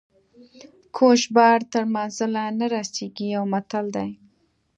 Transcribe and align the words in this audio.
کوږ 0.97 1.21
بار 1.35 1.59
تر 1.73 1.83
منزله 1.95 2.43
نه 2.59 2.65
رسیږي 2.75 3.25
یو 3.35 3.43
متل 3.53 3.85
دی. 3.95 4.09